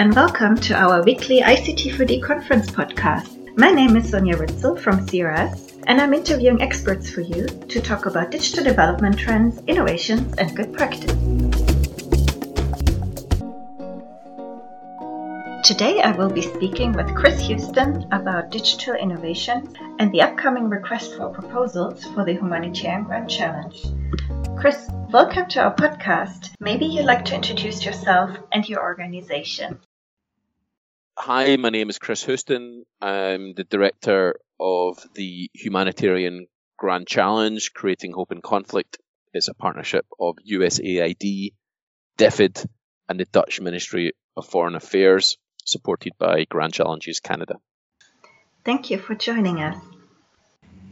and 0.00 0.16
welcome 0.16 0.56
to 0.56 0.72
our 0.72 1.02
weekly 1.02 1.42
ICT4D 1.42 2.22
conference 2.22 2.70
podcast. 2.70 3.54
My 3.58 3.70
name 3.70 3.98
is 3.98 4.08
Sonia 4.08 4.34
Ritzel 4.34 4.80
from 4.80 5.06
CRS, 5.06 5.84
and 5.86 6.00
I'm 6.00 6.14
interviewing 6.14 6.62
experts 6.62 7.10
for 7.10 7.20
you 7.20 7.46
to 7.46 7.82
talk 7.82 8.06
about 8.06 8.30
digital 8.30 8.64
development 8.64 9.18
trends, 9.18 9.60
innovations, 9.66 10.34
and 10.38 10.56
good 10.56 10.72
practice. 10.72 11.12
Today 15.68 16.00
I 16.00 16.14
will 16.16 16.30
be 16.30 16.40
speaking 16.40 16.92
with 16.92 17.14
Chris 17.14 17.38
Houston 17.46 18.06
about 18.10 18.50
digital 18.50 18.94
innovation 18.94 19.76
and 19.98 20.10
the 20.12 20.22
upcoming 20.22 20.70
request 20.70 21.14
for 21.14 21.28
proposals 21.28 22.02
for 22.14 22.24
the 22.24 22.32
Humanitarian 22.32 23.04
Grand 23.04 23.28
Challenge. 23.28 23.84
Chris, 24.58 24.88
welcome 25.10 25.46
to 25.50 25.60
our 25.60 25.74
podcast. 25.74 26.52
Maybe 26.58 26.86
you'd 26.86 27.04
like 27.04 27.26
to 27.26 27.34
introduce 27.34 27.84
yourself 27.84 28.34
and 28.50 28.66
your 28.66 28.80
organization. 28.80 29.78
Hi, 31.22 31.54
my 31.56 31.68
name 31.68 31.90
is 31.90 31.98
Chris 31.98 32.24
Houston. 32.24 32.86
I'm 32.98 33.52
the 33.52 33.64
director 33.64 34.40
of 34.58 34.96
the 35.12 35.50
Humanitarian 35.52 36.46
Grand 36.78 37.06
Challenge, 37.06 37.74
Creating 37.74 38.12
Hope 38.12 38.32
in 38.32 38.40
Conflict. 38.40 38.96
It's 39.34 39.48
a 39.48 39.52
partnership 39.52 40.06
of 40.18 40.36
USAID, 40.50 41.52
DFID, 42.16 42.66
and 43.06 43.20
the 43.20 43.26
Dutch 43.26 43.60
Ministry 43.60 44.14
of 44.34 44.46
Foreign 44.46 44.74
Affairs, 44.74 45.36
supported 45.62 46.14
by 46.18 46.46
Grand 46.48 46.72
Challenges 46.72 47.20
Canada. 47.20 47.56
Thank 48.64 48.90
you 48.90 48.96
for 48.96 49.14
joining 49.14 49.60
us. 49.60 49.76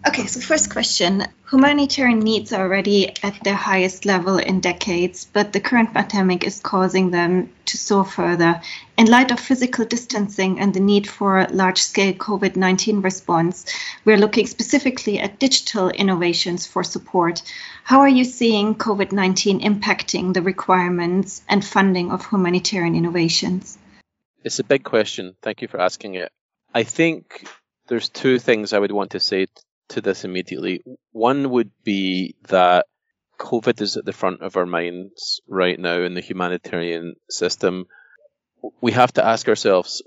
Okay, 0.06 0.26
so 0.26 0.40
first 0.40 0.70
question. 0.70 1.24
Humanitarian 1.50 2.20
needs 2.20 2.52
are 2.52 2.62
already 2.62 3.08
at 3.22 3.42
their 3.42 3.56
highest 3.56 4.04
level 4.04 4.38
in 4.38 4.60
decades, 4.60 5.26
but 5.32 5.52
the 5.52 5.60
current 5.60 5.92
pandemic 5.92 6.44
is 6.44 6.60
causing 6.60 7.10
them 7.10 7.52
to 7.64 7.76
soar 7.76 8.04
further. 8.04 8.60
In 8.96 9.06
light 9.06 9.32
of 9.32 9.40
physical 9.40 9.84
distancing 9.84 10.60
and 10.60 10.72
the 10.72 10.80
need 10.80 11.08
for 11.08 11.46
large 11.50 11.82
scale 11.82 12.12
COVID 12.12 12.54
19 12.54 13.00
response, 13.00 13.66
we're 14.04 14.16
looking 14.16 14.46
specifically 14.46 15.18
at 15.18 15.40
digital 15.40 15.90
innovations 15.90 16.64
for 16.66 16.84
support. 16.84 17.42
How 17.82 18.00
are 18.00 18.08
you 18.08 18.24
seeing 18.24 18.76
COVID 18.76 19.10
19 19.10 19.60
impacting 19.60 20.32
the 20.32 20.42
requirements 20.42 21.42
and 21.48 21.64
funding 21.64 22.12
of 22.12 22.26
humanitarian 22.26 22.94
innovations? 22.94 23.78
It's 24.44 24.60
a 24.60 24.64
big 24.64 24.84
question. 24.84 25.34
Thank 25.42 25.62
you 25.62 25.68
for 25.68 25.80
asking 25.80 26.14
it. 26.14 26.30
I 26.72 26.84
think 26.84 27.48
there's 27.88 28.08
two 28.08 28.38
things 28.38 28.72
I 28.72 28.78
would 28.78 28.92
want 28.92 29.10
to 29.12 29.20
say 29.20 29.46
to 29.88 30.00
this 30.00 30.24
immediately. 30.24 30.82
One 31.12 31.50
would 31.50 31.70
be 31.84 32.34
that 32.48 32.86
COVID 33.38 33.80
is 33.80 33.96
at 33.96 34.04
the 34.04 34.12
front 34.12 34.42
of 34.42 34.56
our 34.56 34.66
minds 34.66 35.40
right 35.48 35.78
now 35.78 36.02
in 36.02 36.14
the 36.14 36.20
humanitarian 36.20 37.14
system. 37.30 37.86
We 38.80 38.92
have 38.92 39.12
to 39.14 39.24
ask 39.24 39.48
ourselves 39.48 40.02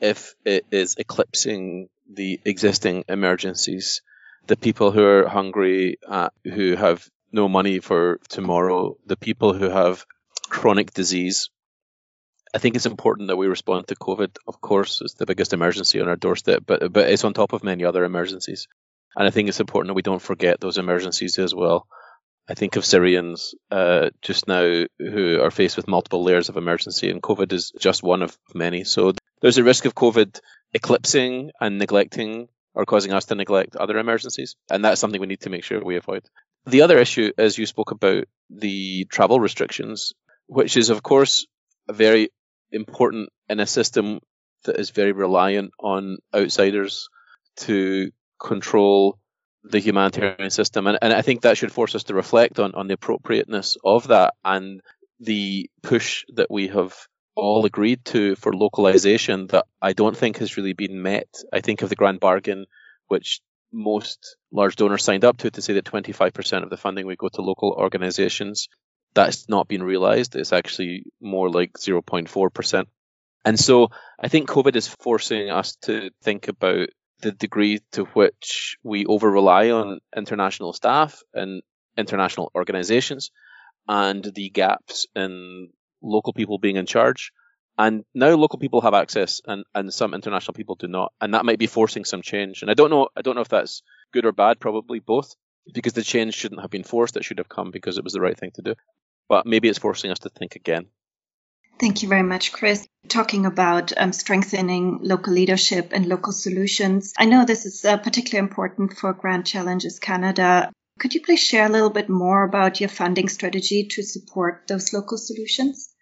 if 0.00 0.34
it 0.44 0.66
is 0.70 0.96
eclipsing 0.98 1.88
the 2.12 2.40
existing 2.44 3.04
emergencies. 3.08 4.02
The 4.46 4.56
people 4.56 4.90
who 4.90 5.02
are 5.02 5.26
hungry, 5.26 5.98
uh, 6.06 6.28
who 6.44 6.76
have 6.76 7.08
no 7.32 7.48
money 7.48 7.80
for 7.80 8.20
tomorrow, 8.28 8.96
the 9.06 9.16
people 9.16 9.54
who 9.54 9.70
have 9.70 10.04
chronic 10.48 10.92
disease. 10.92 11.48
I 12.54 12.58
think 12.58 12.76
it's 12.76 12.86
important 12.86 13.28
that 13.28 13.36
we 13.36 13.46
respond 13.46 13.88
to 13.88 13.96
COVID. 13.96 14.36
Of 14.46 14.60
course, 14.60 15.00
it's 15.00 15.14
the 15.14 15.26
biggest 15.26 15.52
emergency 15.52 16.00
on 16.00 16.08
our 16.08 16.16
doorstep, 16.16 16.62
but 16.66 16.92
but 16.92 17.08
it's 17.08 17.24
on 17.24 17.32
top 17.32 17.52
of 17.52 17.64
many 17.64 17.84
other 17.84 18.04
emergencies. 18.04 18.68
And 19.16 19.26
I 19.26 19.30
think 19.30 19.48
it's 19.48 19.60
important 19.60 19.88
that 19.88 19.94
we 19.94 20.02
don't 20.02 20.22
forget 20.22 20.60
those 20.60 20.78
emergencies 20.78 21.38
as 21.38 21.54
well. 21.54 21.86
I 22.48 22.54
think 22.54 22.76
of 22.76 22.84
Syrians 22.84 23.54
uh, 23.70 24.10
just 24.20 24.48
now 24.48 24.84
who 24.98 25.40
are 25.40 25.50
faced 25.50 25.76
with 25.76 25.88
multiple 25.88 26.22
layers 26.22 26.48
of 26.48 26.56
emergency, 26.56 27.10
and 27.10 27.22
COVID 27.22 27.52
is 27.52 27.72
just 27.78 28.02
one 28.02 28.22
of 28.22 28.36
many. 28.54 28.84
So 28.84 29.12
there's 29.40 29.58
a 29.58 29.64
risk 29.64 29.86
of 29.86 29.94
COVID 29.94 30.40
eclipsing 30.74 31.52
and 31.60 31.78
neglecting 31.78 32.48
or 32.74 32.84
causing 32.84 33.12
us 33.12 33.26
to 33.26 33.34
neglect 33.34 33.76
other 33.76 33.98
emergencies. 33.98 34.56
And 34.68 34.84
that's 34.84 35.00
something 35.00 35.20
we 35.20 35.26
need 35.26 35.42
to 35.42 35.50
make 35.50 35.64
sure 35.64 35.82
we 35.82 35.96
avoid. 35.96 36.24
The 36.66 36.82
other 36.82 36.98
issue, 36.98 37.32
as 37.38 37.56
you 37.56 37.66
spoke 37.66 37.92
about, 37.92 38.24
the 38.50 39.04
travel 39.04 39.38
restrictions, 39.38 40.12
which 40.46 40.76
is, 40.76 40.90
of 40.90 41.02
course, 41.02 41.46
very 41.88 42.30
important 42.72 43.28
in 43.48 43.60
a 43.60 43.66
system 43.66 44.20
that 44.64 44.78
is 44.78 44.90
very 44.90 45.12
reliant 45.12 45.70
on 45.78 46.18
outsiders 46.34 47.08
to 47.56 48.10
control 48.44 49.18
the 49.64 49.80
humanitarian 49.80 50.50
system. 50.50 50.86
And, 50.86 50.98
and 51.00 51.12
I 51.12 51.22
think 51.22 51.42
that 51.42 51.56
should 51.56 51.72
force 51.72 51.94
us 51.94 52.04
to 52.04 52.14
reflect 52.14 52.60
on, 52.60 52.74
on 52.74 52.86
the 52.86 52.94
appropriateness 52.94 53.76
of 53.82 54.08
that 54.08 54.34
and 54.44 54.80
the 55.20 55.70
push 55.82 56.24
that 56.34 56.50
we 56.50 56.68
have 56.68 56.94
all 57.34 57.64
agreed 57.64 58.04
to 58.04 58.36
for 58.36 58.52
localization 58.52 59.46
that 59.48 59.64
I 59.80 59.92
don't 59.92 60.16
think 60.16 60.38
has 60.38 60.56
really 60.56 60.74
been 60.74 61.02
met. 61.02 61.28
I 61.52 61.60
think 61.60 61.82
of 61.82 61.88
the 61.88 61.96
grand 61.96 62.20
bargain, 62.20 62.66
which 63.08 63.40
most 63.72 64.36
large 64.52 64.76
donors 64.76 65.02
signed 65.02 65.24
up 65.24 65.38
to, 65.38 65.50
to 65.50 65.62
say 65.62 65.72
that 65.74 65.84
25% 65.84 66.62
of 66.62 66.70
the 66.70 66.76
funding 66.76 67.06
would 67.06 67.18
go 67.18 67.28
to 67.28 67.42
local 67.42 67.72
organizations. 67.72 68.68
That's 69.14 69.48
not 69.48 69.66
been 69.66 69.82
realized. 69.82 70.36
It's 70.36 70.52
actually 70.52 71.06
more 71.20 71.48
like 71.48 71.72
0.4%. 71.72 72.84
And 73.44 73.58
so 73.58 73.88
I 74.18 74.28
think 74.28 74.48
COVID 74.48 74.76
is 74.76 74.88
forcing 74.88 75.50
us 75.50 75.76
to 75.82 76.10
think 76.22 76.48
about 76.48 76.88
the 77.24 77.32
degree 77.32 77.80
to 77.92 78.04
which 78.04 78.76
we 78.82 79.06
over 79.06 79.30
rely 79.30 79.70
on 79.70 80.00
international 80.14 80.74
staff 80.74 81.22
and 81.32 81.62
international 81.96 82.52
organizations 82.54 83.30
and 83.88 84.22
the 84.22 84.50
gaps 84.50 85.06
in 85.16 85.70
local 86.02 86.34
people 86.34 86.58
being 86.58 86.76
in 86.76 86.86
charge. 86.86 87.32
And 87.78 88.04
now 88.14 88.34
local 88.34 88.58
people 88.58 88.82
have 88.82 88.94
access 88.94 89.40
and, 89.46 89.64
and 89.74 89.92
some 89.92 90.12
international 90.14 90.54
people 90.54 90.76
do 90.76 90.86
not. 90.86 91.12
And 91.20 91.32
that 91.34 91.46
might 91.46 91.58
be 91.58 91.66
forcing 91.66 92.04
some 92.04 92.22
change. 92.22 92.60
And 92.60 92.70
I 92.70 92.74
don't 92.74 92.90
know 92.90 93.08
I 93.16 93.22
don't 93.22 93.34
know 93.34 93.40
if 93.40 93.48
that's 93.48 93.82
good 94.12 94.26
or 94.26 94.32
bad, 94.32 94.60
probably 94.60 95.00
both, 95.00 95.34
because 95.72 95.94
the 95.94 96.02
change 96.02 96.34
shouldn't 96.34 96.60
have 96.60 96.70
been 96.70 96.84
forced, 96.84 97.16
it 97.16 97.24
should 97.24 97.38
have 97.38 97.48
come 97.48 97.70
because 97.70 97.96
it 97.96 98.04
was 98.04 98.12
the 98.12 98.20
right 98.20 98.38
thing 98.38 98.52
to 98.56 98.62
do. 98.62 98.74
But 99.28 99.46
maybe 99.46 99.68
it's 99.68 99.78
forcing 99.78 100.10
us 100.10 100.20
to 100.20 100.28
think 100.28 100.56
again. 100.56 100.86
Thank 101.78 102.02
you 102.02 102.08
very 102.08 102.22
much, 102.22 102.52
Chris. 102.52 102.86
Talking 103.08 103.46
about 103.46 103.92
um, 103.96 104.12
strengthening 104.12 105.00
local 105.02 105.32
leadership 105.32 105.90
and 105.92 106.06
local 106.06 106.32
solutions. 106.32 107.12
I 107.18 107.26
know 107.26 107.44
this 107.44 107.66
is 107.66 107.84
uh, 107.84 107.98
particularly 107.98 108.46
important 108.48 108.96
for 108.96 109.12
Grand 109.12 109.46
Challenges 109.46 109.98
Canada. 109.98 110.72
Could 110.98 111.14
you 111.14 111.20
please 111.20 111.40
share 111.40 111.66
a 111.66 111.68
little 111.68 111.90
bit 111.90 112.08
more 112.08 112.44
about 112.44 112.80
your 112.80 112.88
funding 112.88 113.28
strategy 113.28 113.88
to 113.90 114.02
support 114.02 114.62
those 114.68 114.92
local 114.92 115.18
solutions? 115.18 115.92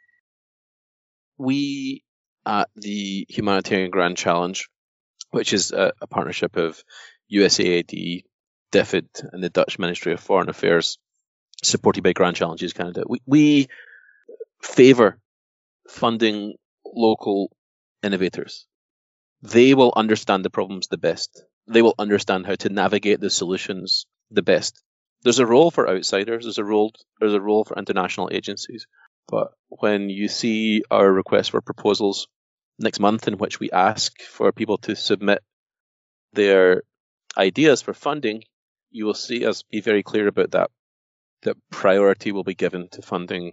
We 1.39 2.05
at 2.45 2.69
the 2.77 3.27
Humanitarian 3.29 3.91
Grand 3.91 4.17
Challenge, 4.17 4.69
which 5.31 5.53
is 5.53 5.73
a, 5.73 5.93
a 6.01 6.07
partnership 6.07 6.57
of 6.57 6.83
USAID, 7.33 8.25
DFID, 8.73 9.29
and 9.33 9.43
the 9.43 9.49
Dutch 9.49 9.79
Ministry 9.79 10.13
of 10.13 10.21
Foreign 10.21 10.51
Affairs, 10.51 10.99
supported 11.63 12.05
by 12.05 12.13
Grand 12.13 12.37
Challenges 12.37 12.73
Canada, 12.73 13.05
we, 13.09 13.21
we 13.27 13.69
favour 14.61 15.19
funding 15.93 16.55
local 16.85 17.51
innovators. 18.03 18.67
They 19.43 19.75
will 19.75 19.93
understand 19.95 20.45
the 20.45 20.51
problems 20.51 20.89
the 20.89 20.99
best. 20.99 21.45
They 21.69 21.83
will 21.83 21.95
understand 21.99 22.47
how 22.47 22.55
to 22.57 22.69
navigate 22.69 23.21
the 23.21 23.31
solutions 23.31 24.07
the 24.31 24.43
best. 24.43 24.83
There's 25.23 25.39
a 25.39 25.47
role 25.47 25.71
for 25.71 25.89
outsiders. 25.89 26.45
There's 26.45 26.59
a 26.59 26.65
role. 26.65 26.93
There's 27.21 27.35
a 27.35 27.41
role 27.41 27.65
for 27.65 27.79
international 27.79 28.31
agencies. 28.33 28.87
But 29.29 29.53
when 29.69 30.09
you 30.09 30.29
see 30.29 30.83
our 30.91 31.13
request 31.13 31.51
for 31.51 31.61
proposals 31.61 32.27
next 32.79 32.99
month, 32.99 33.29
in 33.29 33.39
which 33.39 33.61
we 33.61 33.71
ask 33.71 34.21
for 34.23 34.51
people 34.51 34.79
to 34.79 34.97
submit 34.97 35.41
their 36.33 36.83
ideas 37.37 37.83
for 37.83 37.95
funding, 37.95 38.43
you 38.91 39.05
will 39.05 39.15
see 39.15 39.47
us 39.47 39.63
be 39.63 39.81
very 39.81 40.03
clear 40.03 40.27
about 40.27 40.53
that. 40.53 40.71
That 41.43 41.57
priority 41.71 42.33
will 42.33 42.45
be 42.45 42.55
given 42.55 42.89
to 42.93 43.03
funding 43.03 43.53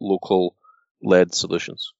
local 0.00 0.56
led 1.02 1.34
solutions. 1.34 1.92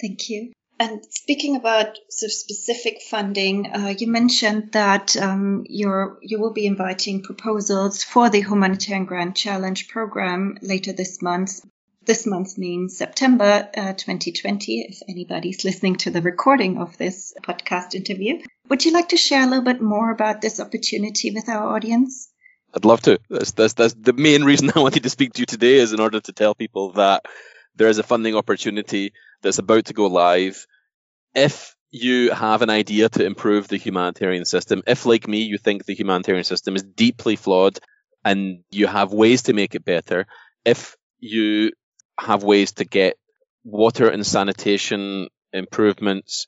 Thank 0.00 0.28
you. 0.28 0.52
And 0.80 1.04
speaking 1.10 1.56
about 1.56 1.98
sort 2.08 2.28
of 2.28 2.32
specific 2.32 3.02
funding, 3.02 3.66
uh, 3.72 3.94
you 3.98 4.06
mentioned 4.06 4.70
that 4.72 5.16
um, 5.16 5.64
you're 5.68 6.18
you 6.22 6.38
will 6.38 6.52
be 6.52 6.66
inviting 6.66 7.22
proposals 7.22 8.04
for 8.04 8.30
the 8.30 8.40
Humanitarian 8.40 9.04
Grand 9.04 9.34
Challenge 9.34 9.88
program 9.88 10.56
later 10.62 10.92
this 10.92 11.20
month. 11.20 11.60
This 12.04 12.26
month 12.26 12.56
means 12.56 12.96
September 12.96 13.68
uh, 13.76 13.92
2020. 13.92 14.86
If 14.88 15.02
anybody's 15.08 15.64
listening 15.64 15.96
to 15.96 16.10
the 16.10 16.22
recording 16.22 16.78
of 16.78 16.96
this 16.96 17.34
podcast 17.42 17.94
interview, 17.94 18.40
would 18.68 18.84
you 18.84 18.92
like 18.92 19.08
to 19.08 19.16
share 19.16 19.42
a 19.42 19.46
little 19.46 19.64
bit 19.64 19.82
more 19.82 20.12
about 20.12 20.40
this 20.40 20.60
opportunity 20.60 21.32
with 21.32 21.48
our 21.48 21.74
audience? 21.74 22.30
I'd 22.72 22.84
love 22.84 23.02
to. 23.02 23.18
That's, 23.28 23.52
that's, 23.52 23.74
that's 23.74 23.94
the 23.94 24.12
main 24.12 24.44
reason 24.44 24.70
I 24.76 24.80
wanted 24.80 25.02
to 25.02 25.10
speak 25.10 25.32
to 25.34 25.40
you 25.40 25.46
today 25.46 25.74
is 25.76 25.92
in 25.92 26.00
order 26.00 26.20
to 26.20 26.32
tell 26.32 26.54
people 26.54 26.92
that 26.92 27.24
there 27.78 27.88
is 27.88 27.98
a 27.98 28.02
funding 28.02 28.34
opportunity 28.34 29.12
that's 29.42 29.58
about 29.58 29.86
to 29.86 29.94
go 29.94 30.06
live. 30.06 30.66
If 31.34 31.74
you 31.90 32.32
have 32.32 32.62
an 32.62 32.70
idea 32.70 33.08
to 33.08 33.24
improve 33.24 33.68
the 33.68 33.78
humanitarian 33.78 34.44
system, 34.44 34.82
if, 34.86 35.06
like 35.06 35.26
me, 35.26 35.42
you 35.42 35.58
think 35.58 35.84
the 35.84 35.94
humanitarian 35.94 36.44
system 36.44 36.76
is 36.76 36.82
deeply 36.82 37.36
flawed 37.36 37.78
and 38.24 38.64
you 38.70 38.86
have 38.86 39.12
ways 39.12 39.42
to 39.44 39.52
make 39.52 39.74
it 39.74 39.84
better, 39.84 40.26
if 40.64 40.96
you 41.20 41.72
have 42.18 42.42
ways 42.42 42.72
to 42.72 42.84
get 42.84 43.16
water 43.64 44.08
and 44.08 44.26
sanitation 44.26 45.28
improvements, 45.52 46.46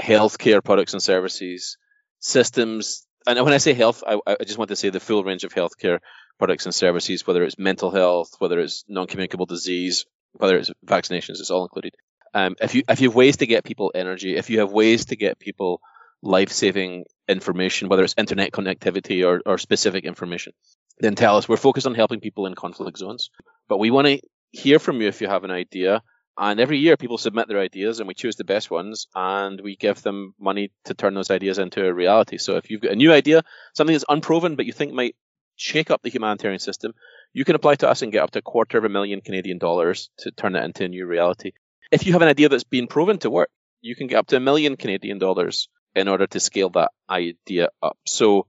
healthcare 0.00 0.62
products 0.64 0.92
and 0.92 1.02
services, 1.02 1.76
systems. 2.20 3.06
And 3.26 3.42
when 3.44 3.52
I 3.52 3.58
say 3.58 3.74
health, 3.74 4.02
I, 4.06 4.18
I 4.26 4.44
just 4.44 4.58
want 4.58 4.68
to 4.68 4.76
say 4.76 4.90
the 4.90 5.00
full 5.00 5.24
range 5.24 5.44
of 5.44 5.52
healthcare 5.52 5.98
products 6.38 6.66
and 6.66 6.74
services, 6.74 7.26
whether 7.26 7.42
it's 7.42 7.58
mental 7.58 7.90
health, 7.90 8.30
whether 8.38 8.58
it's 8.60 8.84
non-communicable 8.88 9.46
disease, 9.46 10.06
whether 10.32 10.58
it's 10.58 10.70
vaccinations, 10.86 11.40
it's 11.40 11.50
all 11.50 11.64
included. 11.64 11.94
Um, 12.34 12.56
if 12.60 12.74
you 12.74 12.82
if 12.88 13.00
you 13.00 13.08
have 13.08 13.16
ways 13.16 13.38
to 13.38 13.46
get 13.46 13.64
people 13.64 13.92
energy, 13.94 14.36
if 14.36 14.48
you 14.50 14.60
have 14.60 14.72
ways 14.72 15.06
to 15.06 15.16
get 15.16 15.38
people 15.38 15.80
life-saving 16.22 17.04
information, 17.28 17.88
whether 17.88 18.04
it's 18.04 18.14
internet 18.16 18.52
connectivity 18.52 19.26
or, 19.26 19.42
or 19.44 19.58
specific 19.58 20.04
information, 20.04 20.52
then 20.98 21.14
tell 21.14 21.36
us. 21.36 21.48
We're 21.48 21.56
focused 21.56 21.86
on 21.86 21.94
helping 21.94 22.20
people 22.20 22.46
in 22.46 22.54
conflict 22.54 22.98
zones, 22.98 23.30
but 23.68 23.78
we 23.78 23.90
want 23.90 24.06
to 24.06 24.20
hear 24.52 24.78
from 24.78 25.00
you 25.00 25.08
if 25.08 25.20
you 25.20 25.28
have 25.28 25.44
an 25.44 25.50
idea. 25.50 26.02
And 26.38 26.60
every 26.60 26.78
year, 26.78 26.96
people 26.96 27.18
submit 27.18 27.46
their 27.48 27.60
ideas, 27.60 27.98
and 27.98 28.08
we 28.08 28.14
choose 28.14 28.36
the 28.36 28.44
best 28.44 28.70
ones, 28.70 29.06
and 29.14 29.60
we 29.60 29.76
give 29.76 30.00
them 30.00 30.34
money 30.40 30.72
to 30.86 30.94
turn 30.94 31.12
those 31.12 31.30
ideas 31.30 31.58
into 31.58 31.84
a 31.84 31.92
reality. 31.92 32.38
So, 32.38 32.56
if 32.56 32.70
you've 32.70 32.80
got 32.80 32.92
a 32.92 32.96
new 32.96 33.12
idea, 33.12 33.42
something 33.74 33.92
that's 33.92 34.06
unproven 34.08 34.56
but 34.56 34.64
you 34.64 34.72
think 34.72 34.94
might 34.94 35.14
shake 35.62 35.90
up 35.90 36.02
the 36.02 36.10
humanitarian 36.10 36.58
system, 36.58 36.92
you 37.32 37.44
can 37.44 37.54
apply 37.54 37.76
to 37.76 37.88
us 37.88 38.02
and 38.02 38.12
get 38.12 38.22
up 38.22 38.32
to 38.32 38.40
a 38.40 38.42
quarter 38.42 38.78
of 38.78 38.84
a 38.84 38.88
million 38.88 39.20
Canadian 39.20 39.58
dollars 39.58 40.10
to 40.18 40.30
turn 40.30 40.56
it 40.56 40.64
into 40.64 40.84
a 40.84 40.88
new 40.88 41.06
reality. 41.06 41.52
If 41.90 42.06
you 42.06 42.12
have 42.12 42.22
an 42.22 42.28
idea 42.28 42.48
that's 42.48 42.64
been 42.64 42.88
proven 42.88 43.18
to 43.18 43.30
work, 43.30 43.50
you 43.80 43.94
can 43.94 44.08
get 44.08 44.18
up 44.18 44.26
to 44.28 44.36
a 44.36 44.40
million 44.40 44.76
Canadian 44.76 45.18
dollars 45.18 45.68
in 45.94 46.08
order 46.08 46.26
to 46.26 46.40
scale 46.40 46.70
that 46.70 46.90
idea 47.08 47.68
up. 47.82 47.96
So, 48.06 48.46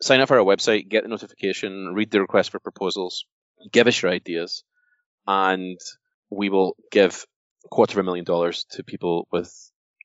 sign 0.00 0.20
up 0.20 0.28
for 0.28 0.38
our 0.38 0.44
website, 0.44 0.88
get 0.88 1.02
the 1.02 1.08
notification, 1.08 1.94
read 1.94 2.10
the 2.10 2.20
request 2.20 2.50
for 2.50 2.60
proposals, 2.60 3.24
give 3.72 3.86
us 3.86 4.00
your 4.00 4.12
ideas, 4.12 4.62
and 5.26 5.78
we 6.30 6.50
will 6.50 6.76
give 6.92 7.26
a 7.64 7.68
quarter 7.68 7.98
of 7.98 8.04
a 8.04 8.08
million 8.08 8.24
dollars 8.24 8.64
to 8.70 8.84
people 8.84 9.26
with 9.32 9.52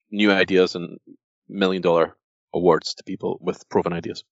new 0.10 0.32
ideas 0.32 0.76
and 0.76 1.00
million 1.48 1.82
dollar 1.82 2.16
awards 2.54 2.96
to 2.96 3.04
people 3.04 3.38
with 3.42 3.68
proven 3.70 3.94
ideas. 3.94 4.24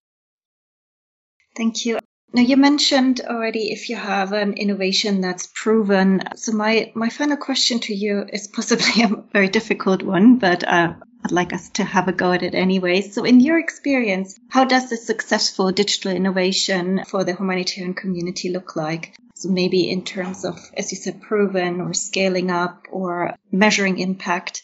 Thank 1.56 1.86
you. 1.86 2.00
Now 2.34 2.44
you 2.44 2.56
mentioned 2.56 3.20
already 3.22 3.72
if 3.72 3.90
you 3.90 3.98
have 3.98 4.32
an 4.32 4.54
innovation 4.54 5.20
that's 5.20 5.50
proven. 5.54 6.22
So 6.38 6.54
my 6.54 6.92
my 6.96 7.10
final 7.10 7.36
question 7.36 7.80
to 7.82 7.94
you 7.94 8.26
is 8.32 8.48
possibly 8.48 9.04
a 9.04 9.24
very 9.34 9.50
difficult 9.50 10.02
one, 10.02 10.38
but 10.38 10.64
uh, 10.66 10.94
I'd 11.24 11.32
like 11.32 11.54
us 11.54 11.70
to 11.72 11.84
have 11.84 12.08
a 12.08 12.14
go 12.14 12.32
at 12.32 12.42
it 12.42 12.56
anyway. 12.56 13.02
So 13.02 13.26
in 13.26 13.42
your 13.42 13.60
experience, 13.60 14.40
how 14.50 14.66
does 14.66 14.92
a 14.92 14.98
successful 14.98 15.72
digital 15.72 16.12
innovation 16.12 17.04
for 17.06 17.24
the 17.24 17.36
humanitarian 17.36 17.94
community 17.94 18.50
look 18.50 18.76
like? 18.76 19.16
So 19.36 19.50
maybe 19.50 19.90
in 19.90 20.04
terms 20.04 20.46
of, 20.46 20.58
as 20.78 20.92
you 20.92 20.98
said, 20.98 21.22
proven 21.22 21.82
or 21.82 21.94
scaling 21.94 22.50
up 22.50 22.86
or 22.92 23.36
measuring 23.52 24.00
impact. 24.00 24.64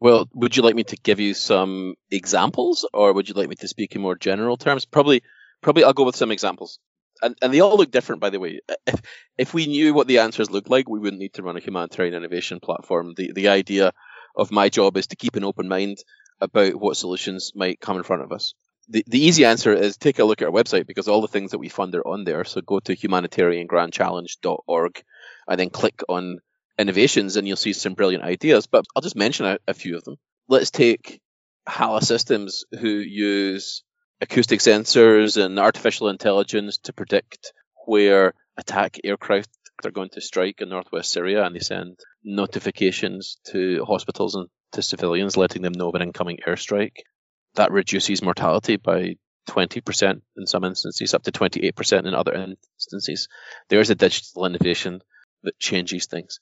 Well, 0.00 0.28
would 0.34 0.56
you 0.56 0.62
like 0.62 0.76
me 0.76 0.84
to 0.84 0.96
give 0.96 1.18
you 1.20 1.34
some 1.34 1.94
examples 2.10 2.86
or 2.92 3.12
would 3.12 3.28
you 3.28 3.34
like 3.34 3.48
me 3.48 3.56
to 3.56 3.68
speak 3.68 3.96
in 3.96 4.02
more 4.02 4.16
general 4.16 4.56
terms? 4.56 4.84
Probably, 4.84 5.22
probably 5.60 5.84
I'll 5.84 5.92
go 5.92 6.04
with 6.04 6.16
some 6.16 6.30
examples. 6.30 6.78
And, 7.20 7.36
and 7.42 7.52
they 7.52 7.60
all 7.60 7.76
look 7.76 7.90
different, 7.90 8.20
by 8.20 8.30
the 8.30 8.38
way. 8.38 8.60
If, 8.86 9.02
if 9.36 9.54
we 9.54 9.66
knew 9.66 9.92
what 9.92 10.06
the 10.06 10.18
answers 10.18 10.50
looked 10.50 10.70
like, 10.70 10.88
we 10.88 11.00
wouldn't 11.00 11.20
need 11.20 11.34
to 11.34 11.42
run 11.42 11.56
a 11.56 11.60
humanitarian 11.60 12.14
innovation 12.14 12.60
platform. 12.60 13.14
The, 13.16 13.32
the 13.32 13.48
idea 13.48 13.92
of 14.36 14.52
my 14.52 14.68
job 14.68 14.96
is 14.96 15.08
to 15.08 15.16
keep 15.16 15.34
an 15.34 15.44
open 15.44 15.68
mind 15.68 15.98
about 16.40 16.76
what 16.76 16.96
solutions 16.96 17.52
might 17.56 17.80
come 17.80 17.96
in 17.96 18.04
front 18.04 18.22
of 18.22 18.30
us 18.30 18.54
the, 18.88 19.04
the 19.06 19.24
easy 19.24 19.44
answer 19.44 19.72
is 19.72 19.96
take 19.96 20.18
a 20.18 20.24
look 20.24 20.42
at 20.42 20.48
our 20.48 20.54
website 20.54 20.86
because 20.86 21.08
all 21.08 21.20
the 21.20 21.28
things 21.28 21.50
that 21.50 21.58
we 21.58 21.68
fund 21.68 21.94
are 21.94 22.06
on 22.06 22.24
there. 22.24 22.44
So 22.44 22.60
go 22.60 22.80
to 22.80 22.96
humanitariangrandchallenge.org 22.96 25.02
and 25.46 25.60
then 25.60 25.70
click 25.70 26.02
on 26.08 26.38
innovations 26.78 27.36
and 27.36 27.46
you'll 27.46 27.56
see 27.56 27.74
some 27.74 27.94
brilliant 27.94 28.24
ideas. 28.24 28.66
But 28.66 28.86
I'll 28.96 29.02
just 29.02 29.16
mention 29.16 29.46
a, 29.46 29.58
a 29.66 29.74
few 29.74 29.96
of 29.96 30.04
them. 30.04 30.16
Let's 30.48 30.70
take 30.70 31.20
HALA 31.66 32.02
Systems 32.02 32.64
who 32.78 32.88
use 32.88 33.82
acoustic 34.20 34.60
sensors 34.60 35.42
and 35.42 35.58
artificial 35.58 36.08
intelligence 36.08 36.78
to 36.78 36.92
predict 36.92 37.52
where 37.86 38.34
attack 38.56 38.98
aircraft 39.04 39.50
are 39.84 39.90
going 39.90 40.10
to 40.10 40.20
strike 40.20 40.60
in 40.60 40.68
northwest 40.68 41.12
Syria 41.12 41.44
and 41.44 41.54
they 41.54 41.60
send 41.60 41.98
notifications 42.24 43.38
to 43.46 43.84
hospitals 43.84 44.34
and 44.34 44.48
to 44.72 44.82
civilians 44.82 45.36
letting 45.36 45.62
them 45.62 45.72
know 45.72 45.88
of 45.88 45.94
an 45.94 46.02
incoming 46.02 46.38
airstrike 46.46 46.98
that 47.54 47.70
reduces 47.70 48.22
mortality 48.22 48.76
by 48.76 49.16
20% 49.48 50.20
in 50.36 50.46
some 50.46 50.64
instances, 50.64 51.14
up 51.14 51.22
to 51.22 51.32
28% 51.32 52.06
in 52.06 52.14
other 52.14 52.34
instances. 52.34 53.28
There's 53.68 53.90
a 53.90 53.94
digital 53.94 54.44
innovation 54.44 55.00
that 55.42 55.58
changes 55.58 56.06
things. 56.06 56.38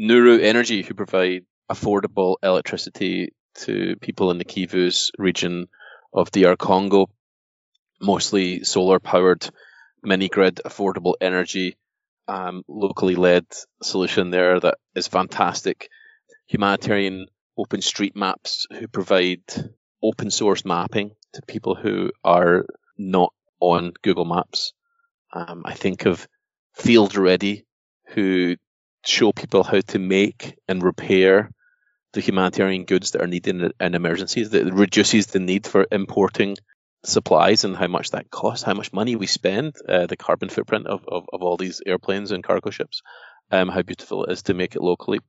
Nuru 0.00 0.40
Energy, 0.40 0.82
who 0.82 0.94
provide 0.94 1.44
affordable 1.70 2.36
electricity 2.42 3.34
to 3.56 3.96
people 4.00 4.30
in 4.30 4.38
the 4.38 4.44
Kivus 4.44 5.10
region 5.18 5.68
of 6.14 6.30
DR 6.30 6.56
Congo, 6.56 7.08
mostly 8.00 8.64
solar 8.64 9.00
powered 9.00 9.48
mini 10.02 10.28
grid 10.28 10.60
affordable 10.64 11.14
energy, 11.20 11.76
um, 12.28 12.62
locally 12.68 13.16
led 13.16 13.44
solution 13.82 14.30
there 14.30 14.60
that 14.60 14.78
is 14.94 15.08
fantastic. 15.08 15.88
Humanitarian 16.46 17.26
Open 17.56 17.82
Street 17.82 18.16
Maps, 18.16 18.66
who 18.70 18.88
provide 18.88 19.42
open 20.02 20.30
source 20.30 20.64
mapping 20.64 21.12
to 21.32 21.42
people 21.42 21.74
who 21.74 22.10
are 22.22 22.66
not 22.98 23.32
on 23.60 23.92
Google 24.02 24.24
Maps. 24.24 24.72
Um, 25.32 25.62
I 25.64 25.74
think 25.74 26.06
of 26.06 26.28
Field 26.74 27.16
Ready, 27.16 27.64
who 28.08 28.56
show 29.04 29.32
people 29.32 29.62
how 29.62 29.80
to 29.80 29.98
make 29.98 30.54
and 30.68 30.82
repair 30.82 31.50
the 32.14 32.20
humanitarian 32.20 32.84
goods 32.84 33.10
that 33.10 33.22
are 33.22 33.26
needed 33.26 33.72
in, 33.78 33.94
emergencies. 33.94 34.50
That 34.50 34.72
reduces 34.72 35.26
the 35.26 35.40
need 35.40 35.66
for 35.66 35.86
importing 35.92 36.56
supplies 37.04 37.64
and 37.64 37.76
how 37.76 37.88
much 37.88 38.10
that 38.12 38.30
costs, 38.30 38.64
how 38.64 38.74
much 38.74 38.92
money 38.92 39.16
we 39.16 39.26
spend, 39.26 39.74
uh, 39.88 40.06
the 40.06 40.16
carbon 40.16 40.48
footprint 40.48 40.86
of, 40.86 41.04
of, 41.06 41.26
of, 41.32 41.42
all 41.42 41.56
these 41.56 41.82
airplanes 41.84 42.32
and 42.32 42.42
cargo 42.42 42.70
ships, 42.70 43.02
um, 43.50 43.68
how 43.68 43.82
beautiful 43.82 44.24
it 44.24 44.32
is 44.32 44.42
to 44.44 44.54
make 44.54 44.74
it 44.74 44.82
locally. 44.82 45.20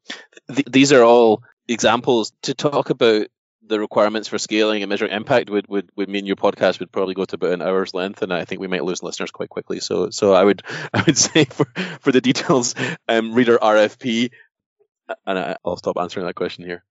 Th- 0.48 0.66
these 0.66 0.94
are 0.94 1.04
all 1.04 1.44
examples 1.68 2.32
to 2.44 2.54
talk 2.54 2.92
about 2.92 3.28
the 3.68 3.80
requirements 3.80 4.28
for 4.28 4.38
scaling 4.38 4.84
and 4.84 4.90
measuring 4.90 5.12
impact 5.12 5.50
would, 5.50 5.68
would, 5.68 5.90
would 5.96 6.10
mean 6.10 6.26
your 6.26 6.36
podcast 6.36 6.80
would 6.80 6.92
probably 6.92 7.14
go 7.14 7.26
to 7.26 7.36
about 7.36 7.54
an 7.54 7.62
hour's 7.62 7.94
length, 7.94 8.22
and 8.22 8.34
I 8.34 8.46
think 8.46 8.62
we 8.62 8.68
might 8.68 8.84
lose 8.84 9.04
listeners 9.04 9.32
quite 9.32 9.50
quickly. 9.50 9.80
So 9.80 10.10
so 10.12 10.34
I 10.34 10.44
would 10.44 10.62
I 10.94 11.04
would 11.04 11.18
say 11.18 11.46
for, 11.46 11.66
for 12.00 12.12
the 12.12 12.22
details, 12.22 12.76
um, 13.08 13.34
read 13.34 13.50
our 13.50 13.58
RFP, 13.58 14.32
and 15.26 15.40
I, 15.40 15.58
will 15.64 15.78
stop 15.78 15.98
answering 15.98 16.26
that 16.26 16.36
question 16.36 16.66
here. 16.66 16.84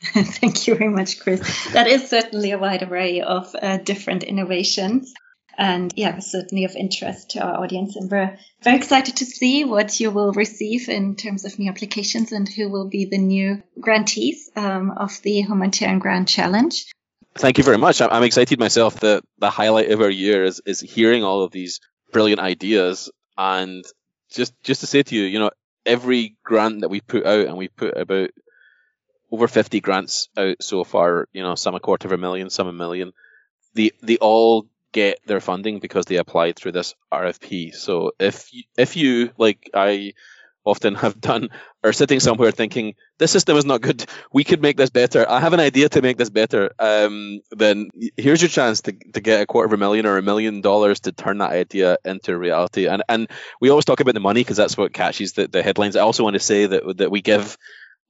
Thank 0.02 0.66
you 0.66 0.76
very 0.76 0.90
much, 0.90 1.18
Chris. 1.18 1.40
That 1.72 1.88
is 1.88 2.08
certainly 2.08 2.52
a 2.52 2.58
wide 2.58 2.82
array 2.84 3.20
of 3.20 3.54
uh, 3.60 3.78
different 3.78 4.22
innovations. 4.22 5.12
And 5.56 5.92
yeah, 5.96 6.20
certainly 6.20 6.64
of 6.64 6.76
interest 6.76 7.30
to 7.30 7.40
our 7.40 7.60
audience. 7.64 7.96
And 7.96 8.08
we're 8.08 8.38
very 8.62 8.76
excited 8.76 9.16
to 9.16 9.26
see 9.26 9.64
what 9.64 9.98
you 9.98 10.12
will 10.12 10.32
receive 10.32 10.88
in 10.88 11.16
terms 11.16 11.44
of 11.44 11.58
new 11.58 11.68
applications 11.68 12.30
and 12.30 12.48
who 12.48 12.68
will 12.68 12.88
be 12.88 13.06
the 13.06 13.18
new 13.18 13.60
grantees 13.80 14.48
um, 14.54 14.92
of 14.92 15.20
the 15.22 15.40
Humanitarian 15.42 15.98
Grand 15.98 16.28
Challenge. 16.28 16.86
Thank 17.34 17.58
you 17.58 17.64
very 17.64 17.78
much. 17.78 18.00
I'm 18.00 18.22
excited 18.22 18.60
myself. 18.60 19.00
The, 19.00 19.22
the 19.38 19.50
highlight 19.50 19.90
of 19.90 20.00
our 20.00 20.10
year 20.10 20.44
is, 20.44 20.62
is 20.64 20.80
hearing 20.80 21.24
all 21.24 21.42
of 21.42 21.50
these 21.50 21.80
brilliant 22.12 22.40
ideas. 22.40 23.10
And 23.36 23.84
just, 24.30 24.54
just 24.62 24.82
to 24.82 24.86
say 24.86 25.02
to 25.02 25.14
you, 25.16 25.24
you 25.24 25.40
know, 25.40 25.50
every 25.88 26.36
grant 26.44 26.82
that 26.82 26.90
we 26.90 27.00
put 27.00 27.26
out, 27.26 27.46
and 27.46 27.56
we 27.56 27.68
put 27.68 27.96
about 27.96 28.30
over 29.32 29.48
50 29.48 29.80
grants 29.80 30.28
out 30.36 30.62
so 30.62 30.84
far, 30.84 31.28
you 31.32 31.42
know, 31.42 31.54
some 31.54 31.74
a 31.74 31.80
quarter 31.80 32.06
of 32.06 32.12
a 32.12 32.18
million, 32.18 32.50
some 32.50 32.68
a 32.68 32.72
million, 32.72 33.12
they, 33.74 33.90
they 34.02 34.16
all 34.18 34.68
get 34.92 35.18
their 35.26 35.40
funding 35.40 35.80
because 35.80 36.06
they 36.06 36.16
applied 36.16 36.56
through 36.56 36.72
this 36.72 36.94
RFP. 37.12 37.74
So 37.74 38.12
if 38.18 38.52
you, 38.52 38.62
if 38.76 38.96
you 38.96 39.30
like 39.36 39.70
I 39.74 40.12
often 40.64 40.94
have 40.94 41.20
done 41.20 41.48
are 41.82 41.92
sitting 41.92 42.20
somewhere 42.20 42.50
thinking 42.50 42.94
this 43.18 43.30
system 43.30 43.56
is 43.56 43.64
not 43.64 43.80
good, 43.80 44.04
we 44.32 44.44
could 44.44 44.60
make 44.60 44.76
this 44.76 44.90
better. 44.90 45.28
I 45.28 45.40
have 45.40 45.52
an 45.52 45.60
idea 45.60 45.88
to 45.90 46.02
make 46.02 46.16
this 46.16 46.30
better. 46.30 46.70
Um, 46.78 47.40
then 47.50 47.88
here's 48.16 48.42
your 48.42 48.48
chance 48.48 48.82
to, 48.82 48.92
to 49.12 49.20
get 49.20 49.40
a 49.40 49.46
quarter 49.46 49.66
of 49.66 49.72
a 49.72 49.76
million 49.76 50.06
or 50.06 50.18
a 50.18 50.22
million 50.22 50.60
dollars 50.60 51.00
to 51.00 51.12
turn 51.12 51.38
that 51.38 51.52
idea 51.52 51.98
into 52.04 52.36
reality. 52.36 52.86
And 52.86 53.02
and 53.08 53.28
we 53.60 53.70
always 53.70 53.84
talk 53.84 54.00
about 54.00 54.14
the 54.14 54.20
money 54.20 54.40
because 54.40 54.56
that's 54.56 54.76
what 54.76 54.92
catches 54.92 55.32
the, 55.32 55.48
the 55.48 55.62
headlines. 55.62 55.96
I 55.96 56.00
also 56.00 56.24
want 56.24 56.34
to 56.34 56.40
say 56.40 56.66
that 56.66 56.98
that 56.98 57.10
we 57.10 57.22
give 57.22 57.56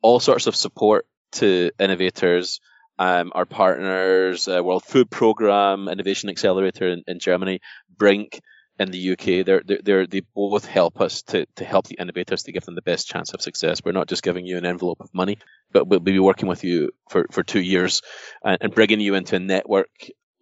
all 0.03 0.21
sorts 0.21 0.47
of 0.47 0.57
support 0.57 1.07
to 1.33 1.71
innovators 1.79 2.61
um, 2.99 3.33
our 3.35 3.45
partners, 3.45 4.49
uh, 4.49 4.63
World 4.63 4.85
Food 4.85 5.11
Program, 5.11 5.89
Innovation 5.89 6.29
Accelerator 6.29 6.89
in, 6.89 7.05
in 7.07 7.21
Germany, 7.21 7.61
Brink 7.97 8.41
in 8.79 8.91
the 8.91 9.13
UK, 9.13 9.45
they're, 9.45 9.63
they're, 9.65 10.07
they're, 10.07 10.23
both 10.35 10.65
help 10.65 11.01
us 11.01 11.23
to, 11.23 11.47
to 11.57 11.65
help 11.65 11.87
the 11.87 11.97
innovators 11.99 12.45
to 12.45 12.53
give 12.53 12.65
them 12.65 12.75
the 12.75 12.83
best 12.83 13.09
chance 13.09 13.33
of 13.35 13.43
success. 13.43 13.81
We're 13.85 13.93
not 13.93 14.09
just 14.09 14.23
giving 14.23 14.47
you 14.47 14.57
an 14.57 14.67
envelope 14.67 15.01
of 15.01 15.13
money, 15.13 15.39
but 15.73 15.89
we'll 15.89 16.01
be 16.01 16.19
working 16.19 16.49
with 16.49 16.65
you 16.65 16.91
for, 17.11 17.27
for 17.31 17.43
two 17.43 17.61
years 17.61 18.03
and, 18.45 18.59
and 18.61 18.75
bringing 18.75 19.01
you 19.01 19.15
into 19.15 19.37
a 19.37 19.41
network 19.41 19.91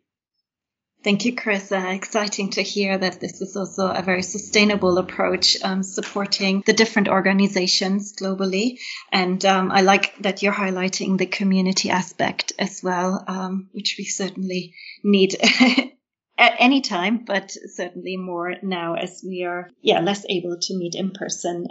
Thank 1.04 1.25
you, 1.25 1.35
Chris. 1.35 1.73
Uh, 1.73 1.90
exciting 1.94 2.50
to 2.50 2.62
hear 2.62 2.97
that 2.97 3.18
this 3.18 3.40
is 3.40 3.56
also 3.56 3.88
a 3.88 4.02
very 4.02 4.23
sustainable 4.23 4.99
approach, 4.99 5.56
um, 5.62 5.82
supporting 5.82 6.62
the 6.64 6.73
different 6.73 7.09
organizations 7.09 8.14
globally. 8.14 8.78
And 9.11 9.44
um, 9.44 9.73
I 9.73 9.80
like 9.80 10.16
that 10.23 10.42
you're 10.42 10.52
highlighting 10.52 11.18
the 11.18 11.26
community 11.26 11.90
aspect 11.90 12.52
as 12.56 12.82
well, 12.85 13.25
um, 13.26 13.68
which 13.73 13.97
we 13.99 14.04
certainly 14.04 14.75
need 15.02 15.35
at 16.38 16.54
any 16.59 16.82
time, 16.82 17.25
but 17.25 17.50
certainly 17.50 18.16
more 18.16 18.54
now 18.62 18.94
as 18.94 19.25
we 19.26 19.42
are, 19.42 19.71
yeah, 19.80 20.00
less 20.00 20.25
able 20.28 20.56
to 20.61 20.78
meet 20.78 20.94
in 20.94 21.11
person. 21.11 21.66